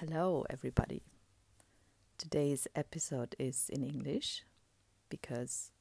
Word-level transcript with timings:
Hello, 0.00 0.44
everybody. 0.48 1.02
Today's 2.18 2.68
episode 2.76 3.34
is 3.36 3.68
in 3.68 3.82
English 3.82 4.44
because 5.08 5.72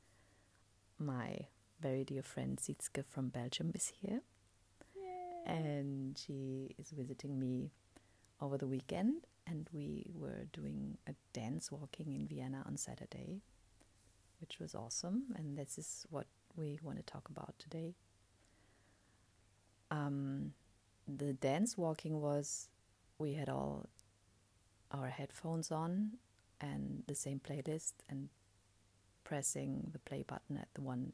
my 0.97 1.49
very 1.79 2.03
dear 2.03 2.23
friend 2.23 2.57
Sietske 2.57 3.05
from 3.05 3.29
Belgium 3.29 3.71
is 3.75 3.93
here. 4.01 4.21
And 5.45 6.17
she 6.17 6.73
is 6.79 6.89
visiting 6.89 7.39
me 7.39 7.69
over 8.41 8.57
the 8.57 8.65
weekend, 8.65 9.27
and 9.45 9.69
we 9.71 10.07
were 10.15 10.45
doing 10.51 10.97
a 11.05 11.13
dance 11.31 11.71
walking 11.71 12.11
in 12.11 12.25
Vienna 12.25 12.63
on 12.65 12.75
Saturday, 12.75 13.43
which 14.41 14.57
was 14.59 14.73
awesome. 14.73 15.25
And 15.35 15.55
this 15.55 15.77
is 15.77 16.07
what 16.09 16.25
we 16.55 16.79
want 16.81 16.97
to 16.97 17.03
talk 17.03 17.29
about 17.29 17.53
today. 17.59 17.93
Um, 19.91 20.53
the 21.07 21.33
dance 21.33 21.77
walking 21.77 22.19
was 22.19 22.69
we 23.19 23.33
had 23.33 23.47
all 23.47 23.87
our 24.91 25.07
headphones 25.09 25.71
on 25.71 26.11
and 26.61 27.03
the 27.07 27.15
same 27.15 27.39
playlist 27.39 27.93
and 28.09 28.29
pressing 29.23 29.89
the 29.91 29.99
play 29.99 30.23
button 30.25 30.57
at 30.57 30.69
the 30.73 30.81
one 30.81 31.11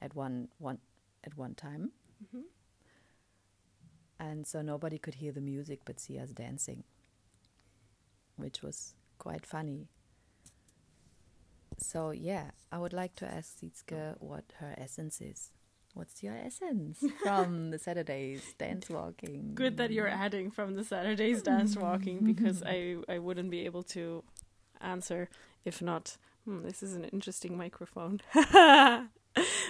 at 0.00 0.14
one 0.14 0.48
one 0.58 0.78
at 1.24 1.36
one 1.36 1.54
time. 1.54 1.92
Mm-hmm. 2.24 2.42
and 4.20 4.46
so 4.46 4.62
nobody 4.62 4.96
could 4.98 5.14
hear 5.14 5.32
the 5.32 5.40
music 5.40 5.80
but 5.84 5.98
see 5.98 6.18
us 6.18 6.30
dancing 6.30 6.84
which 8.36 8.62
was 8.62 8.94
quite 9.18 9.44
funny. 9.44 9.88
So 11.78 12.10
yeah 12.12 12.50
i 12.70 12.78
would 12.78 12.92
like 12.92 13.14
to 13.16 13.26
ask 13.26 13.58
Sietske 13.58 14.14
what 14.20 14.44
her 14.60 14.74
essence 14.78 15.20
is 15.20 15.50
what's 15.94 16.22
your 16.22 16.34
essence 16.34 17.04
from 17.22 17.70
the 17.70 17.78
saturday's 17.78 18.54
dance 18.58 18.88
walking 18.88 19.52
Good 19.54 19.76
that 19.76 19.90
you're 19.90 20.08
adding 20.08 20.50
from 20.50 20.74
the 20.74 20.84
Saturday's 20.84 21.42
dance 21.42 21.76
walking 21.76 22.20
because 22.24 22.62
I, 22.66 22.96
I 23.08 23.18
wouldn't 23.18 23.50
be 23.50 23.64
able 23.66 23.82
to 23.84 24.24
answer 24.80 25.28
if 25.64 25.80
not. 25.80 26.16
Hmm, 26.44 26.62
this 26.62 26.82
is 26.82 26.94
an 26.94 27.04
interesting 27.04 27.56
microphone. 27.56 28.20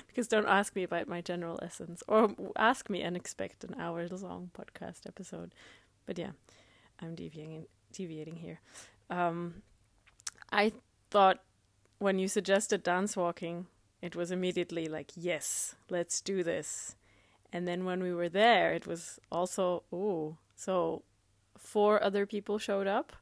because 0.06 0.28
don't 0.28 0.46
ask 0.46 0.74
me 0.74 0.82
about 0.82 1.08
my 1.08 1.20
general 1.20 1.58
essence 1.62 2.02
or 2.08 2.34
ask 2.56 2.88
me 2.88 3.02
and 3.02 3.16
expect 3.16 3.64
an 3.64 3.76
hour 3.78 4.06
long 4.08 4.50
podcast 4.58 5.06
episode. 5.06 5.54
But 6.06 6.18
yeah, 6.18 6.30
I'm 7.00 7.14
deviating 7.14 7.66
deviating 7.92 8.36
here. 8.36 8.60
Um, 9.10 9.62
I 10.50 10.72
thought 11.10 11.40
when 11.98 12.18
you 12.18 12.26
suggested 12.26 12.82
dance 12.82 13.16
walking, 13.16 13.66
it 14.02 14.16
was 14.16 14.32
immediately 14.32 14.86
like, 14.86 15.12
yes, 15.14 15.76
let's 15.88 16.20
do 16.20 16.42
this. 16.42 16.96
And 17.52 17.68
then 17.68 17.84
when 17.84 18.02
we 18.02 18.12
were 18.12 18.28
there, 18.28 18.72
it 18.72 18.86
was 18.86 19.20
also, 19.30 19.84
oh, 19.92 20.36
so 20.56 21.04
four 21.56 22.02
other 22.02 22.26
people 22.26 22.58
showed 22.58 22.88
up, 22.88 23.12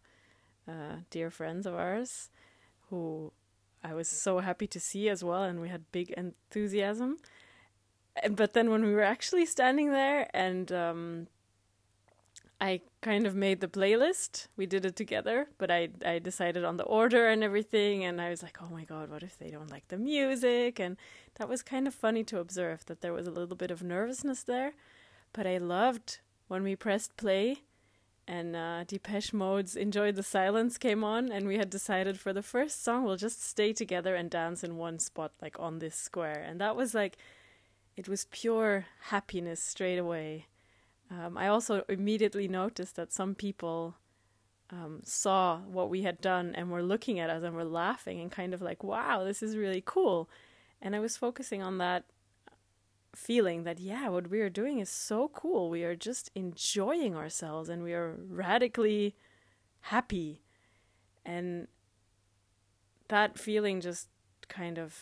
uh, 0.66 1.02
dear 1.10 1.30
friends 1.30 1.66
of 1.66 1.74
ours, 1.74 2.30
who 2.88 3.32
I 3.84 3.92
was 3.92 4.08
so 4.08 4.38
happy 4.38 4.66
to 4.68 4.80
see 4.80 5.08
as 5.08 5.22
well, 5.22 5.42
and 5.42 5.60
we 5.60 5.68
had 5.68 5.92
big 5.92 6.10
enthusiasm. 6.10 7.18
But 8.30 8.54
then 8.54 8.70
when 8.70 8.84
we 8.84 8.94
were 8.94 9.02
actually 9.02 9.46
standing 9.46 9.90
there 9.90 10.28
and 10.34 10.72
um, 10.72 11.26
I 12.60 12.82
kind 13.00 13.26
of 13.26 13.34
made 13.34 13.60
the 13.60 13.68
playlist. 13.68 14.48
We 14.56 14.66
did 14.66 14.84
it 14.84 14.94
together, 14.96 15.48
but 15.58 15.70
I 15.70 15.88
I 16.04 16.18
decided 16.18 16.64
on 16.64 16.76
the 16.76 16.84
order 16.84 17.28
and 17.28 17.42
everything 17.42 18.04
and 18.04 18.20
I 18.20 18.28
was 18.30 18.42
like, 18.42 18.58
"Oh 18.62 18.68
my 18.70 18.84
god, 18.84 19.10
what 19.10 19.22
if 19.22 19.38
they 19.38 19.50
don't 19.50 19.70
like 19.70 19.88
the 19.88 19.96
music?" 19.98 20.78
And 20.78 20.96
that 21.36 21.48
was 21.48 21.62
kind 21.62 21.86
of 21.86 21.94
funny 21.94 22.24
to 22.24 22.38
observe 22.38 22.84
that 22.86 23.00
there 23.00 23.12
was 23.14 23.26
a 23.26 23.30
little 23.30 23.56
bit 23.56 23.70
of 23.70 23.82
nervousness 23.82 24.42
there, 24.42 24.74
but 25.32 25.46
I 25.46 25.58
loved 25.58 26.18
when 26.48 26.62
we 26.62 26.76
pressed 26.76 27.16
play 27.16 27.62
and 28.30 28.54
uh, 28.54 28.84
Depeche 28.86 29.32
Mode's 29.32 29.74
Enjoy 29.74 30.12
the 30.12 30.22
Silence 30.22 30.78
came 30.78 31.02
on, 31.02 31.32
and 31.32 31.48
we 31.48 31.58
had 31.58 31.68
decided 31.68 32.20
for 32.20 32.32
the 32.32 32.44
first 32.44 32.84
song 32.84 33.02
we'll 33.02 33.16
just 33.16 33.42
stay 33.42 33.72
together 33.72 34.14
and 34.14 34.30
dance 34.30 34.62
in 34.62 34.76
one 34.76 35.00
spot, 35.00 35.32
like 35.42 35.58
on 35.58 35.80
this 35.80 35.96
square. 35.96 36.44
And 36.46 36.60
that 36.60 36.76
was 36.76 36.94
like, 36.94 37.16
it 37.96 38.08
was 38.08 38.26
pure 38.30 38.86
happiness 39.06 39.60
straight 39.60 39.98
away. 39.98 40.46
Um, 41.10 41.36
I 41.36 41.48
also 41.48 41.84
immediately 41.88 42.46
noticed 42.46 42.96
that 42.96 43.12
some 43.12 43.34
people 43.34 43.96
um, 44.70 45.00
saw 45.04 45.58
what 45.58 45.90
we 45.90 46.02
had 46.02 46.20
done 46.20 46.54
and 46.54 46.70
were 46.70 46.82
looking 46.82 47.18
at 47.18 47.30
us 47.30 47.42
and 47.42 47.54
were 47.54 47.64
laughing 47.64 48.20
and 48.20 48.30
kind 48.30 48.54
of 48.54 48.62
like, 48.62 48.84
wow, 48.84 49.24
this 49.24 49.42
is 49.42 49.56
really 49.56 49.82
cool. 49.84 50.30
And 50.80 50.94
I 50.94 51.00
was 51.00 51.16
focusing 51.16 51.62
on 51.62 51.78
that 51.78 52.04
feeling 53.14 53.64
that, 53.64 53.80
yeah, 53.80 54.08
what 54.08 54.30
we 54.30 54.40
are 54.40 54.48
doing 54.48 54.78
is 54.78 54.88
so 54.88 55.28
cool. 55.34 55.68
We 55.68 55.82
are 55.82 55.96
just 55.96 56.30
enjoying 56.36 57.16
ourselves 57.16 57.68
and 57.68 57.82
we 57.82 57.92
are 57.92 58.16
radically 58.28 59.16
happy. 59.80 60.42
And 61.26 61.66
that 63.08 63.38
feeling 63.38 63.80
just 63.80 64.08
kind 64.48 64.78
of 64.78 64.96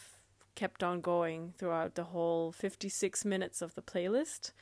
kept 0.55 0.83
on 0.83 1.03
going 1.03 1.53
throughout 1.59 1.95
the 1.95 2.05
whole 2.05 2.51
56 2.51 3.25
minutes 3.27 3.61
of 3.61 3.75
the 3.75 3.83
playlist. 3.83 4.53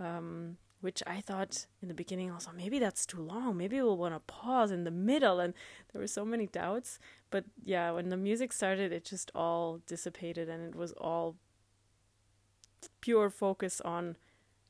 Um, 0.00 0.56
which 0.80 1.02
I 1.06 1.20
thought 1.20 1.66
in 1.80 1.88
the 1.88 1.94
beginning 1.94 2.30
also 2.30 2.50
maybe 2.56 2.78
that's 2.78 3.06
too 3.06 3.20
long. 3.20 3.56
Maybe 3.56 3.80
we'll 3.80 3.96
want 3.96 4.14
to 4.14 4.20
pause 4.20 4.70
in 4.70 4.84
the 4.84 4.90
middle, 4.90 5.40
and 5.40 5.54
there 5.92 6.00
were 6.00 6.06
so 6.06 6.24
many 6.24 6.46
doubts. 6.46 6.98
But 7.30 7.44
yeah, 7.64 7.90
when 7.90 8.08
the 8.08 8.16
music 8.16 8.52
started, 8.52 8.92
it 8.92 9.04
just 9.04 9.30
all 9.34 9.80
dissipated, 9.86 10.48
and 10.48 10.68
it 10.68 10.74
was 10.74 10.92
all 10.92 11.36
pure 13.00 13.30
focus 13.30 13.80
on 13.80 14.16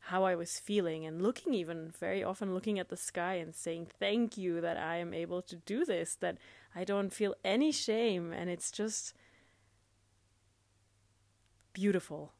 how 0.06 0.22
I 0.22 0.36
was 0.36 0.60
feeling 0.60 1.04
and 1.04 1.20
looking 1.20 1.52
even 1.52 1.90
very 1.90 2.22
often 2.22 2.54
looking 2.54 2.78
at 2.78 2.90
the 2.90 2.96
sky 2.96 3.34
and 3.34 3.54
saying 3.54 3.88
thank 3.98 4.38
you 4.38 4.60
that 4.60 4.76
I 4.76 4.98
am 4.98 5.12
able 5.12 5.42
to 5.42 5.56
do 5.56 5.84
this 5.84 6.14
that 6.16 6.38
I 6.76 6.84
don't 6.84 7.12
feel 7.12 7.34
any 7.44 7.72
shame 7.72 8.32
and 8.32 8.48
it's 8.48 8.70
just 8.70 9.14
beautiful 11.72 12.32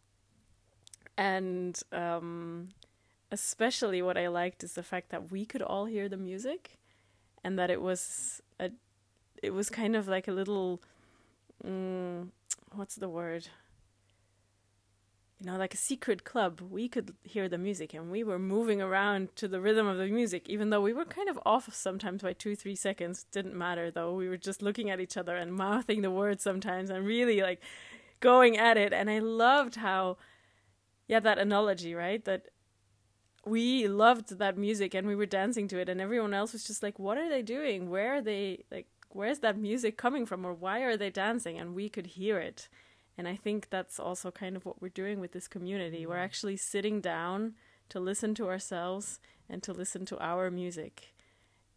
and 1.18 1.80
um 1.90 2.68
especially 3.30 4.02
what 4.02 4.16
I 4.16 4.28
liked 4.28 4.62
is 4.62 4.74
the 4.74 4.82
fact 4.82 5.10
that 5.10 5.30
we 5.30 5.44
could 5.44 5.62
all 5.62 5.86
hear 5.86 6.08
the 6.08 6.16
music 6.16 6.78
and 7.42 7.58
that 7.58 7.70
it 7.70 7.82
was 7.82 8.40
a 8.60 8.70
it 9.42 9.50
was 9.52 9.68
kind 9.68 9.94
of 9.94 10.08
like 10.08 10.28
a 10.28 10.32
little 10.32 10.82
mm, 11.64 12.28
what's 12.72 12.96
the 12.96 13.08
word? 13.08 13.48
You 15.40 15.46
know 15.46 15.58
like 15.58 15.74
a 15.74 15.76
secret 15.76 16.24
club. 16.24 16.60
We 16.60 16.88
could 16.88 17.14
hear 17.22 17.48
the 17.48 17.58
music 17.58 17.92
and 17.92 18.10
we 18.10 18.24
were 18.24 18.38
moving 18.38 18.80
around 18.80 19.34
to 19.36 19.48
the 19.48 19.60
rhythm 19.60 19.86
of 19.86 19.98
the 19.98 20.06
music 20.06 20.48
even 20.48 20.70
though 20.70 20.80
we 20.80 20.92
were 20.92 21.04
kind 21.04 21.28
of 21.28 21.38
off 21.44 21.72
sometimes 21.74 22.22
by 22.22 22.32
2 22.32 22.56
3 22.56 22.74
seconds. 22.74 23.26
Didn't 23.32 23.54
matter 23.54 23.90
though. 23.90 24.14
We 24.14 24.28
were 24.28 24.38
just 24.38 24.62
looking 24.62 24.88
at 24.90 25.00
each 25.00 25.16
other 25.16 25.36
and 25.36 25.52
mouthing 25.52 26.02
the 26.02 26.10
words 26.10 26.42
sometimes 26.42 26.90
and 26.90 27.04
really 27.04 27.42
like 27.42 27.60
going 28.20 28.56
at 28.56 28.76
it. 28.76 28.92
And 28.92 29.10
I 29.10 29.18
loved 29.18 29.76
how 29.76 30.16
yeah 31.08 31.20
that 31.20 31.38
analogy 31.38 31.94
right? 31.94 32.24
That 32.24 32.48
we 33.46 33.86
loved 33.86 34.38
that 34.38 34.58
music 34.58 34.92
and 34.92 35.06
we 35.06 35.14
were 35.14 35.24
dancing 35.24 35.68
to 35.68 35.78
it 35.78 35.88
and 35.88 36.00
everyone 36.00 36.34
else 36.34 36.52
was 36.52 36.64
just 36.64 36.82
like 36.82 36.98
what 36.98 37.16
are 37.16 37.28
they 37.28 37.42
doing? 37.42 37.88
Where 37.88 38.16
are 38.16 38.20
they 38.20 38.64
like 38.70 38.88
where's 39.10 39.38
that 39.38 39.56
music 39.56 39.96
coming 39.96 40.26
from 40.26 40.44
or 40.44 40.52
why 40.52 40.80
are 40.80 40.96
they 40.96 41.10
dancing? 41.10 41.58
And 41.58 41.74
we 41.74 41.88
could 41.88 42.06
hear 42.08 42.38
it. 42.38 42.68
And 43.16 43.26
i 43.26 43.36
think 43.36 43.70
that's 43.70 43.98
also 43.98 44.30
kind 44.30 44.56
of 44.56 44.66
what 44.66 44.82
we're 44.82 44.88
doing 44.88 45.20
with 45.20 45.32
this 45.32 45.48
community. 45.48 46.04
We're 46.04 46.16
actually 46.16 46.56
sitting 46.56 47.00
down 47.00 47.54
to 47.88 48.00
listen 48.00 48.34
to 48.34 48.48
ourselves 48.48 49.20
and 49.48 49.62
to 49.62 49.72
listen 49.72 50.04
to 50.06 50.18
our 50.18 50.50
music. 50.50 51.14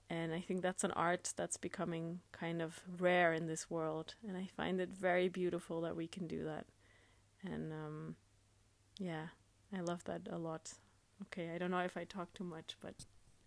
And 0.10 0.34
i 0.34 0.42
think 0.42 0.64
that's 0.64 0.84
an 0.84 0.92
art 0.92 1.34
that's 1.38 1.58
becoming 1.58 2.22
kind 2.32 2.64
of 2.64 2.80
rare 3.00 3.32
in 3.32 3.46
this 3.46 3.70
world. 3.70 4.16
And 4.28 4.36
i 4.36 4.50
find 4.58 4.82
it 4.82 4.90
very 4.90 5.30
beautiful 5.30 5.82
that 5.82 5.96
we 5.96 6.08
can 6.08 6.26
do 6.26 6.44
that. 6.46 6.66
And 7.46 7.72
um 7.72 8.16
yeah 8.98 9.28
i 9.74 9.80
love 9.80 10.04
that 10.04 10.22
a 10.30 10.38
lot 10.38 10.74
Okay, 11.24 11.50
I 11.54 11.58
don't 11.58 11.72
know 11.72 11.80
if 11.80 11.98
I 11.98 12.06
talk 12.06 12.34
too 12.34 12.44
much, 12.44 12.76
but 12.82 12.94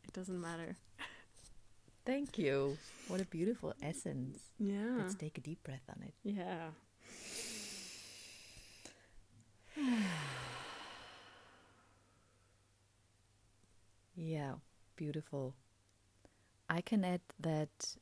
it 0.05 0.12
doesn't 0.12 0.41
matter. 0.41 0.77
thank 2.05 2.37
you 2.37 2.76
what 3.06 3.20
a 3.20 3.25
beautiful 3.26 3.73
essence 3.81 4.37
Yeah. 4.58 4.96
let's 4.99 5.14
take 5.14 5.38
a 5.38 5.41
deep 5.41 5.62
breath 5.62 5.85
on 5.88 6.02
it 6.02 6.14
Yeah. 6.25 6.70
Yeah, 14.14 14.55
beautiful. 14.96 15.55
I 16.69 16.81
can 16.81 17.05
add 17.05 17.20
that 17.41 17.96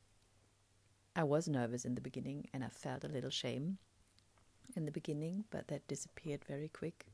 I 1.15 1.23
was 1.23 1.47
nervous 1.47 1.85
in 1.85 1.95
the 1.95 2.01
beginning 2.01 2.47
and 2.53 2.63
I 2.63 2.69
felt 2.69 3.03
a 3.03 3.07
little 3.07 3.29
shame 3.29 3.77
in 4.75 4.85
the 4.85 4.91
beginning, 4.91 5.45
but 5.51 5.67
that 5.67 5.87
disappeared 5.87 6.43
very 6.47 6.67
quick. 6.69 7.07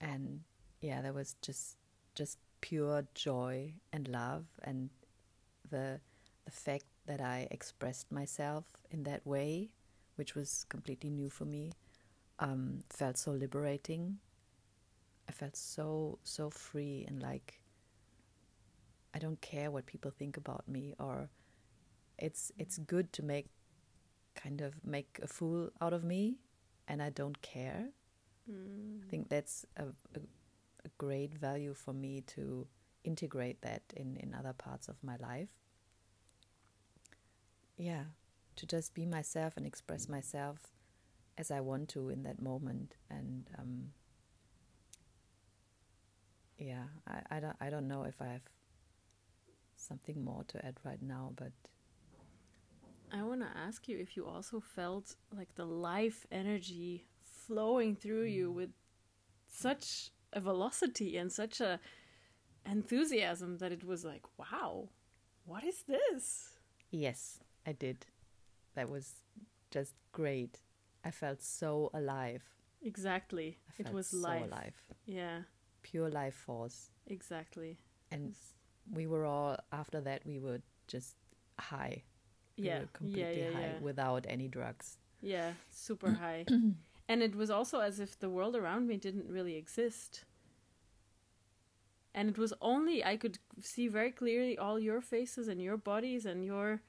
And 0.00 0.40
yeah, 0.82 1.00
there 1.00 1.12
was 1.12 1.36
just 1.40 1.76
just 2.14 2.38
pure 2.60 3.04
joy 3.14 3.72
and 3.92 4.08
love 4.08 4.44
and 4.62 4.90
the 5.70 6.00
the 6.44 6.50
fact 6.50 6.84
that 7.06 7.20
I 7.20 7.48
expressed 7.50 8.10
myself 8.12 8.64
in 8.90 9.04
that 9.04 9.24
way, 9.26 9.70
which 10.16 10.34
was 10.34 10.64
completely 10.68 11.08
new 11.10 11.30
for 11.30 11.44
me, 11.44 11.72
um, 12.40 12.80
felt 12.90 13.16
so 13.16 13.30
liberating. 13.30 14.18
I 15.28 15.32
felt 15.32 15.56
so 15.56 16.18
so 16.24 16.50
free 16.50 17.04
and 17.08 17.22
like 17.22 17.60
I 19.14 19.18
don't 19.18 19.40
care 19.40 19.70
what 19.70 19.86
people 19.86 20.10
think 20.10 20.36
about 20.36 20.68
me 20.68 20.94
or 20.98 21.30
it's 22.18 22.50
it's 22.58 22.78
good 22.78 23.12
to 23.14 23.22
make 23.22 23.46
kind 24.34 24.60
of 24.60 24.74
make 24.84 25.20
a 25.22 25.26
fool 25.28 25.70
out 25.80 25.92
of 25.92 26.02
me 26.02 26.38
and 26.88 27.02
I 27.02 27.10
don't 27.10 27.40
care. 27.42 27.88
Mm. 28.50 29.04
I 29.04 29.08
think 29.08 29.28
that's 29.28 29.64
a, 29.76 29.84
a, 29.84 30.20
a 30.84 30.88
great 30.98 31.34
value 31.34 31.74
for 31.74 31.92
me 31.92 32.22
to 32.28 32.66
integrate 33.04 33.62
that 33.62 33.82
in, 33.96 34.16
in 34.16 34.34
other 34.34 34.52
parts 34.52 34.88
of 34.88 34.96
my 35.02 35.16
life. 35.16 35.50
Yeah, 37.76 38.04
to 38.56 38.66
just 38.66 38.94
be 38.94 39.06
myself 39.06 39.56
and 39.56 39.66
express 39.66 40.08
myself 40.08 40.58
as 41.38 41.50
I 41.50 41.60
want 41.60 41.88
to 41.90 42.10
in 42.10 42.22
that 42.24 42.40
moment. 42.40 42.96
And 43.10 43.48
um, 43.58 43.88
yeah, 46.58 46.84
I, 47.08 47.36
I, 47.36 47.40
don't, 47.40 47.56
I 47.60 47.70
don't 47.70 47.88
know 47.88 48.04
if 48.04 48.20
I 48.20 48.26
have 48.26 48.42
something 49.76 50.22
more 50.22 50.44
to 50.48 50.64
add 50.64 50.76
right 50.84 51.02
now, 51.02 51.32
but 51.36 51.52
I 53.12 53.22
want 53.22 53.40
to 53.40 53.48
ask 53.56 53.88
you 53.88 53.98
if 53.98 54.16
you 54.16 54.26
also 54.26 54.60
felt 54.60 55.16
like 55.36 55.54
the 55.54 55.66
life 55.66 56.26
energy 56.30 57.06
flowing 57.46 57.96
through 57.96 58.24
you 58.24 58.50
with 58.50 58.70
such 59.46 60.10
a 60.32 60.40
velocity 60.40 61.16
and 61.16 61.30
such 61.32 61.60
a 61.60 61.78
enthusiasm 62.70 63.58
that 63.58 63.72
it 63.72 63.84
was 63.84 64.04
like, 64.04 64.22
wow, 64.38 64.88
what 65.44 65.64
is 65.64 65.82
this? 65.82 66.50
Yes, 66.90 67.40
I 67.66 67.72
did. 67.72 68.06
That 68.74 68.88
was 68.88 69.14
just 69.70 69.94
great. 70.12 70.60
I 71.04 71.10
felt 71.10 71.42
so 71.42 71.90
alive. 71.94 72.42
Exactly. 72.82 73.58
I 73.68 73.82
It 73.82 73.92
was 73.92 74.08
so 74.08 74.18
life. 74.18 74.44
alive. 74.44 74.74
Yeah, 75.06 75.42
Pure 75.82 76.10
life 76.10 76.34
force. 76.34 76.90
exactly. 77.06 77.78
And 78.10 78.34
we 78.92 79.06
were 79.06 79.24
all 79.24 79.56
after 79.72 80.00
that 80.02 80.22
we 80.26 80.38
were 80.38 80.60
just 80.86 81.16
high. 81.58 82.02
We 82.58 82.64
yeah, 82.66 82.82
completely 82.92 83.40
yeah, 83.42 83.48
yeah, 83.48 83.52
high 83.52 83.72
yeah. 83.74 83.80
without 83.80 84.26
any 84.28 84.48
drugs. 84.48 84.98
Yeah, 85.20 85.52
super 85.70 86.10
high. 86.12 86.44
and 87.12 87.22
it 87.22 87.36
was 87.36 87.50
also 87.50 87.80
as 87.80 88.00
if 88.00 88.18
the 88.18 88.30
world 88.30 88.56
around 88.56 88.86
me 88.88 88.96
didn't 88.96 89.28
really 89.28 89.56
exist. 89.56 90.24
And 92.14 92.28
it 92.30 92.38
was 92.38 92.54
only 92.60 93.04
I 93.04 93.16
could 93.16 93.38
see 93.60 93.88
very 93.88 94.10
clearly 94.10 94.56
all 94.58 94.78
your 94.78 95.00
faces 95.02 95.48
and 95.48 95.60
your 95.60 95.76
bodies 95.76 96.24
and 96.26 96.44
your 96.44 96.80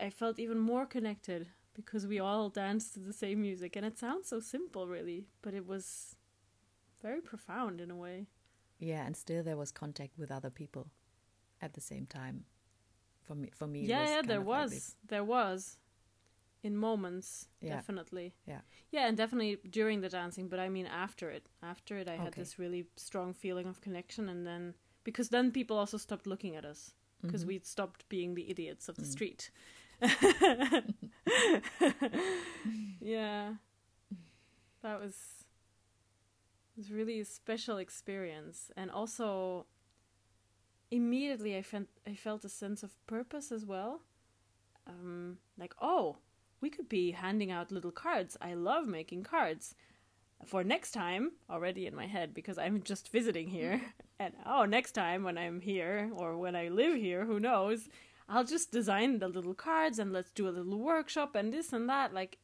I 0.00 0.10
felt 0.10 0.38
even 0.38 0.58
more 0.58 0.86
connected 0.86 1.48
because 1.74 2.06
we 2.06 2.18
all 2.20 2.48
danced 2.48 2.94
to 2.94 3.00
the 3.00 3.12
same 3.12 3.40
music 3.42 3.76
and 3.76 3.84
it 3.86 3.98
sounds 3.98 4.28
so 4.28 4.40
simple 4.40 4.86
really, 4.88 5.26
but 5.42 5.54
it 5.54 5.66
was 5.66 6.16
very 7.02 7.20
profound 7.20 7.80
in 7.80 7.90
a 7.90 7.96
way. 7.96 8.26
Yeah, 8.78 9.04
and 9.06 9.16
still 9.16 9.42
there 9.42 9.56
was 9.56 9.72
contact 9.72 10.18
with 10.18 10.30
other 10.30 10.50
people 10.50 10.88
at 11.60 11.74
the 11.74 11.80
same 11.80 12.06
time. 12.06 12.44
For 13.22 13.34
me 13.34 13.50
for 13.52 13.66
me 13.66 13.88
it 13.88 13.88
yeah, 13.88 14.02
was 14.02 14.10
yeah, 14.10 14.22
there 14.22 14.40
of 14.40 14.46
like 14.46 14.72
was. 14.72 14.96
there 15.08 15.24
was. 15.24 15.78
In 16.62 16.76
moments, 16.76 17.48
Yeah. 17.60 17.76
definitely. 17.76 18.34
Yeah. 18.46 18.60
Yeah, 18.90 19.06
and 19.06 19.16
definitely 19.16 19.58
during 19.70 20.00
the 20.00 20.08
dancing, 20.08 20.48
but 20.48 20.58
I 20.58 20.68
mean 20.68 20.86
after 20.86 21.30
it. 21.30 21.48
After 21.62 21.96
it 21.98 22.08
I 22.08 22.16
had 22.16 22.32
this 22.34 22.58
really 22.58 22.86
strong 22.96 23.32
feeling 23.34 23.68
of 23.68 23.80
connection 23.80 24.28
and 24.28 24.46
then 24.46 24.74
because 25.04 25.28
then 25.28 25.52
people 25.52 25.78
also 25.78 25.96
stopped 25.98 26.26
looking 26.26 26.56
at 26.56 26.64
us 26.64 26.94
because 27.22 27.44
Mhm. 27.44 27.48
we'd 27.48 27.66
stopped 27.66 28.08
being 28.08 28.34
the 28.34 28.50
idiots 28.50 28.88
of 28.88 28.96
the 28.96 29.02
Mm. 29.04 29.12
street. 29.12 29.50
yeah. 33.00 33.54
That 34.82 35.00
was 35.00 35.44
was 36.76 36.92
really 36.92 37.20
a 37.20 37.24
special 37.24 37.76
experience 37.78 38.70
and 38.76 38.90
also 38.90 39.66
immediately 40.90 41.56
I 41.56 41.62
felt 41.62 41.86
I 42.06 42.14
felt 42.14 42.44
a 42.44 42.48
sense 42.48 42.82
of 42.82 42.94
purpose 43.06 43.52
as 43.52 43.64
well. 43.66 44.02
Um 44.86 45.38
like 45.58 45.74
oh, 45.80 46.18
we 46.60 46.70
could 46.70 46.88
be 46.88 47.12
handing 47.12 47.50
out 47.50 47.72
little 47.72 47.90
cards. 47.90 48.36
I 48.40 48.54
love 48.54 48.86
making 48.86 49.24
cards. 49.24 49.74
For 50.44 50.62
next 50.62 50.92
time, 50.92 51.32
already 51.50 51.86
in 51.86 51.94
my 51.94 52.06
head 52.06 52.32
because 52.32 52.58
I'm 52.58 52.82
just 52.82 53.10
visiting 53.10 53.48
here. 53.48 53.80
Mm. 53.82 53.82
And 54.20 54.34
oh, 54.44 54.64
next 54.64 54.92
time 54.92 55.22
when 55.22 55.38
I'm 55.38 55.60
here 55.60 56.10
or 56.12 56.36
when 56.36 56.56
I 56.56 56.70
live 56.70 56.96
here, 56.96 57.24
who 57.24 57.38
knows, 57.38 57.88
I'll 58.28 58.42
just 58.42 58.72
design 58.72 59.20
the 59.20 59.28
little 59.28 59.54
cards 59.54 60.00
and 60.00 60.12
let's 60.12 60.32
do 60.32 60.48
a 60.48 60.50
little 60.50 60.80
workshop 60.80 61.36
and 61.36 61.52
this 61.52 61.72
and 61.72 61.88
that. 61.88 62.12
Like 62.12 62.38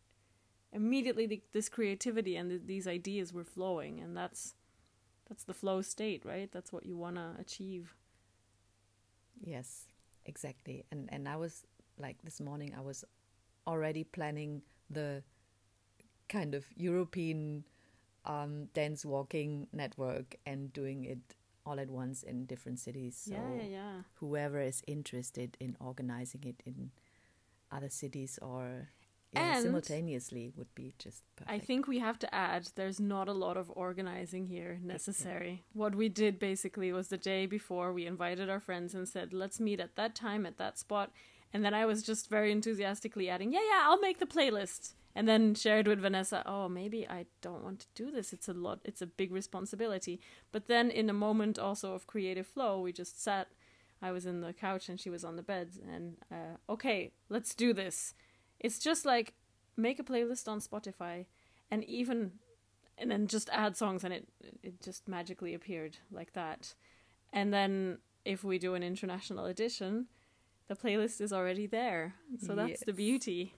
immediately, 0.73 1.27
the, 1.27 1.43
this 1.53 1.69
creativity 1.69 2.37
and 2.37 2.49
th 2.49 2.63
these 2.65 2.87
ideas 2.87 3.33
were 3.33 3.45
flowing, 3.57 4.01
and 4.01 4.17
that's 4.17 4.55
that's 5.29 5.45
the 5.45 5.55
flow 5.55 5.83
state, 5.83 6.25
right? 6.25 6.51
That's 6.53 6.73
what 6.73 6.87
you 6.87 6.97
want 6.97 7.17
to 7.17 7.35
achieve. 7.41 7.95
Yes, 9.41 9.87
exactly. 10.25 10.85
And 10.91 11.09
and 11.13 11.29
I 11.29 11.37
was 11.37 11.65
like 11.99 12.19
this 12.23 12.41
morning 12.41 12.73
I 12.77 12.81
was 12.81 13.05
already 13.67 14.05
planning 14.05 14.63
the 14.91 15.23
kind 16.29 16.55
of 16.55 16.65
European 16.77 17.65
um, 18.25 18.67
dance 18.75 19.05
walking 19.05 19.69
network 19.73 20.37
and 20.47 20.73
doing 20.73 21.05
it 21.05 21.19
all 21.67 21.81
at 21.81 21.91
once 21.91 22.23
in 22.23 22.47
different 22.47 22.79
cities. 22.79 23.21
So 23.29 23.35
yeah, 23.35 23.63
yeah, 23.63 23.69
yeah. 23.71 23.93
whoever 24.15 24.61
is 24.61 24.83
interested 24.87 25.57
in 25.61 25.77
organizing 25.81 26.45
it 26.45 26.63
in 26.67 26.91
other 27.73 27.89
cities 27.91 28.39
or 28.41 28.89
yeah, 29.33 29.57
And- 29.57 29.65
simultaneously 29.65 30.53
would 30.57 30.73
be 30.75 30.95
just 30.99 31.25
perfect. 31.37 31.51
I 31.51 31.59
think 31.59 31.89
we 31.89 31.99
have 31.99 32.19
to 32.21 32.35
add 32.35 32.69
there's 32.77 33.01
not 33.01 33.29
a 33.29 33.33
lot 33.33 33.57
of 33.57 33.71
organizing 33.75 34.47
here 34.47 34.79
necessary. 34.83 35.65
What 35.73 35.95
we 35.95 36.09
did 36.09 36.39
basically 36.39 36.93
was 36.93 37.09
the 37.09 37.19
day 37.19 37.47
before 37.47 37.93
we 37.93 38.07
invited 38.07 38.49
our 38.49 38.61
friends 38.61 38.95
and 38.95 39.09
said, 39.09 39.33
let's 39.33 39.59
meet 39.59 39.81
at 39.81 39.97
that 39.97 40.15
time 40.15 40.47
at 40.47 40.59
that 40.59 40.79
spot. 40.79 41.11
And 41.55 41.65
then 41.65 41.73
I 41.73 41.87
was 41.87 42.03
just 42.03 42.29
very 42.29 42.51
enthusiastically 42.51 43.31
adding, 43.31 43.53
yeah, 43.53 43.61
yeah, 43.61 43.83
I'll 43.85 44.01
make 44.01 44.19
the 44.19 44.27
playlist. 44.27 44.95
And 45.15 45.29
then 45.29 45.55
shared 45.55 45.87
with 45.87 46.01
Vanessa, 46.01 46.43
oh, 46.45 46.69
maybe 46.69 47.09
I 47.09 47.27
don't 47.41 47.63
want 47.63 47.79
to 47.81 47.87
do 47.95 48.11
this. 48.11 48.33
It's 48.33 48.49
a 48.49 48.53
lot, 48.53 48.81
it's 48.85 49.01
a 49.01 49.07
big 49.07 49.31
responsibility. 49.31 50.21
But 50.51 50.67
then 50.67 50.91
in 50.91 51.09
a 51.09 51.13
moment 51.13 51.57
also 51.57 51.95
of 51.95 52.09
creative 52.09 52.49
flow, 52.49 52.81
we 52.81 52.93
just 52.93 53.23
sat. 53.23 53.47
I 54.03 54.11
was 54.11 54.27
in 54.27 54.41
the 54.41 54.53
couch 54.53 54.89
and 54.89 54.99
she 54.99 55.11
was 55.11 55.25
on 55.25 55.37
the 55.37 55.43
bed. 55.43 55.71
And 55.89 56.17
uh, 56.33 56.73
okay, 56.73 57.13
let's 57.29 57.55
do 57.55 57.73
this. 57.73 58.15
It's 58.59 58.81
just 58.81 59.07
like 59.07 59.35
make 59.77 60.01
a 60.01 60.05
playlist 60.05 60.49
on 60.49 60.59
Spotify 60.59 61.27
and 61.71 61.85
even 61.85 62.33
and 62.99 63.11
then 63.11 63.27
just 63.27 63.51
add 63.51 63.77
songs 63.77 64.05
and 64.05 64.13
it 64.13 64.29
it 64.63 64.83
just 64.83 65.07
magically 65.07 65.55
appeared 65.55 65.99
like 66.11 66.33
that. 66.33 66.75
And 67.33 67.55
then 67.55 67.99
if 68.25 68.43
we 68.43 68.59
do 68.59 68.75
an 68.75 68.83
international 68.83 69.47
edition, 69.47 70.07
the 70.69 70.75
playlist 70.77 71.21
is 71.21 71.33
already 71.33 71.67
there. 71.67 72.15
So 72.41 72.55
that's 72.55 72.85
the 72.85 72.93
beauty. 72.93 73.55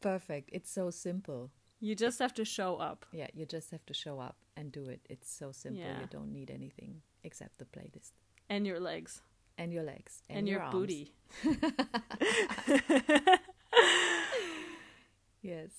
perfect. 0.00 0.50
It's 0.52 0.70
so 0.70 0.90
simple. 0.90 1.50
You 1.80 1.94
just 1.94 2.18
have 2.18 2.34
to 2.34 2.44
show 2.44 2.76
up. 2.76 3.06
Yeah, 3.12 3.28
you 3.34 3.46
just 3.46 3.70
have 3.70 3.86
to 3.86 3.94
show 3.94 4.18
up 4.20 4.36
and 4.56 4.72
do 4.72 4.88
it. 4.88 5.00
It's 5.08 5.30
so 5.30 5.52
simple. 5.52 5.80
Yeah. 5.82 6.00
You 6.00 6.06
don't 6.10 6.32
need 6.32 6.50
anything 6.50 7.02
except 7.24 7.58
the 7.58 7.64
playlist 7.66 8.12
And 8.48 8.66
your 8.66 8.80
legs. 8.80 9.22
and 9.56 9.72
your 9.72 9.82
legs 9.84 10.22
And, 10.30 10.48
your, 10.48 10.60
your, 10.62 10.70
booty. 10.70 11.12
Yes. 15.40 15.70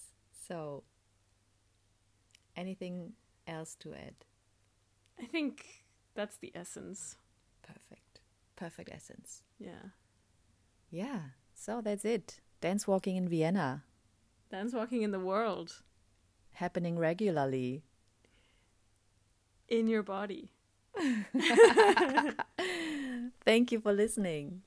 So, 0.47 0.83
anything 2.55 3.13
else 3.45 3.75
to 3.81 3.93
add? 3.93 4.15
I 5.21 5.25
think 5.25 5.65
that's 6.15 6.37
the 6.37 6.51
essence. 6.55 7.17
Perfect. 7.61 8.08
Perfect 8.59 8.89
essence. 8.93 9.41
Yeah. 9.57 9.95
Yeah. 10.91 11.19
So 11.55 11.79
that's 11.81 12.03
it. 12.03 12.41
Dance 12.61 12.85
walking 12.87 13.15
in 13.15 13.29
Vienna, 13.29 13.83
Dance 14.51 14.73
walking 14.73 15.01
in 15.01 15.11
the 15.11 15.19
world. 15.19 15.81
happening 16.53 16.97
regularly. 16.99 17.83
In 19.69 19.87
your 19.87 20.03
body. 20.03 20.51
Thank 23.45 23.71
you 23.71 23.79
for 23.79 23.93
listening. 23.93 24.63